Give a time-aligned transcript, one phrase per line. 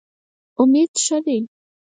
[0.61, 1.37] امید ښه دی.